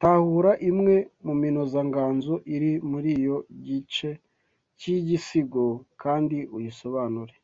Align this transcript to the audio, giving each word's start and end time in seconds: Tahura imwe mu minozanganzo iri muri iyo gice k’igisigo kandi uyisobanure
Tahura 0.00 0.52
imwe 0.70 0.96
mu 1.24 1.34
minozanganzo 1.42 2.34
iri 2.54 2.72
muri 2.90 3.10
iyo 3.18 3.36
gice 3.66 4.10
k’igisigo 4.78 5.66
kandi 6.02 6.38
uyisobanure 6.56 7.34